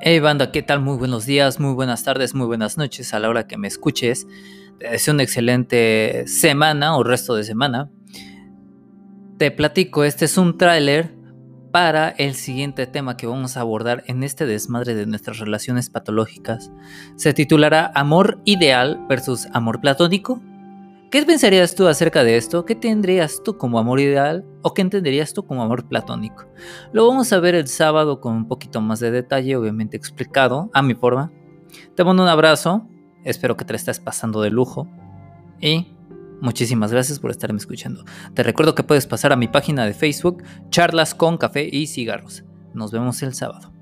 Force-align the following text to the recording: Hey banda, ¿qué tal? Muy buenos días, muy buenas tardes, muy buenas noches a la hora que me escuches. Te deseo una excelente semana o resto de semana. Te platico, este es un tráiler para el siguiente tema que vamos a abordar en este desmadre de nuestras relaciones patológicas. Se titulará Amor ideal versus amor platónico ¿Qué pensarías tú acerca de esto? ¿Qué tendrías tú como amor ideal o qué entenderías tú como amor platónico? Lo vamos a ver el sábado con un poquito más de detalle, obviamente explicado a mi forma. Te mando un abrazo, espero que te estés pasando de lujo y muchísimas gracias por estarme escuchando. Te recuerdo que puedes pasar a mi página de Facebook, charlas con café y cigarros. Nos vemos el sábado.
Hey 0.00 0.20
banda, 0.20 0.52
¿qué 0.52 0.62
tal? 0.62 0.80
Muy 0.80 0.96
buenos 0.96 1.26
días, 1.26 1.60
muy 1.60 1.72
buenas 1.72 2.04
tardes, 2.04 2.34
muy 2.34 2.46
buenas 2.46 2.76
noches 2.76 3.14
a 3.14 3.18
la 3.18 3.28
hora 3.28 3.46
que 3.46 3.56
me 3.56 3.68
escuches. 3.68 4.26
Te 4.78 4.90
deseo 4.90 5.14
una 5.14 5.22
excelente 5.22 6.24
semana 6.26 6.96
o 6.96 7.02
resto 7.02 7.34
de 7.34 7.44
semana. 7.44 7.90
Te 9.38 9.50
platico, 9.50 10.04
este 10.04 10.26
es 10.26 10.36
un 10.36 10.58
tráiler 10.58 11.14
para 11.72 12.10
el 12.10 12.34
siguiente 12.34 12.86
tema 12.86 13.16
que 13.16 13.26
vamos 13.26 13.56
a 13.56 13.60
abordar 13.60 14.04
en 14.06 14.22
este 14.22 14.46
desmadre 14.46 14.94
de 14.94 15.06
nuestras 15.06 15.38
relaciones 15.38 15.90
patológicas. 15.90 16.70
Se 17.16 17.32
titulará 17.32 17.90
Amor 17.94 18.40
ideal 18.44 19.04
versus 19.08 19.48
amor 19.52 19.80
platónico 19.80 20.40
¿Qué 21.14 21.22
pensarías 21.24 21.76
tú 21.76 21.86
acerca 21.86 22.24
de 22.24 22.36
esto? 22.36 22.64
¿Qué 22.64 22.74
tendrías 22.74 23.40
tú 23.44 23.56
como 23.56 23.78
amor 23.78 24.00
ideal 24.00 24.44
o 24.62 24.74
qué 24.74 24.82
entenderías 24.82 25.32
tú 25.32 25.46
como 25.46 25.62
amor 25.62 25.86
platónico? 25.86 26.46
Lo 26.92 27.06
vamos 27.06 27.32
a 27.32 27.38
ver 27.38 27.54
el 27.54 27.68
sábado 27.68 28.20
con 28.20 28.34
un 28.34 28.48
poquito 28.48 28.80
más 28.80 28.98
de 28.98 29.12
detalle, 29.12 29.54
obviamente 29.54 29.96
explicado 29.96 30.70
a 30.74 30.82
mi 30.82 30.94
forma. 30.94 31.30
Te 31.94 32.02
mando 32.02 32.24
un 32.24 32.28
abrazo, 32.28 32.88
espero 33.22 33.56
que 33.56 33.64
te 33.64 33.76
estés 33.76 34.00
pasando 34.00 34.42
de 34.42 34.50
lujo 34.50 34.88
y 35.60 35.86
muchísimas 36.40 36.90
gracias 36.90 37.20
por 37.20 37.30
estarme 37.30 37.58
escuchando. 37.58 38.04
Te 38.34 38.42
recuerdo 38.42 38.74
que 38.74 38.82
puedes 38.82 39.06
pasar 39.06 39.32
a 39.32 39.36
mi 39.36 39.46
página 39.46 39.86
de 39.86 39.94
Facebook, 39.94 40.42
charlas 40.70 41.14
con 41.14 41.38
café 41.38 41.68
y 41.70 41.86
cigarros. 41.86 42.42
Nos 42.72 42.90
vemos 42.90 43.22
el 43.22 43.34
sábado. 43.34 43.73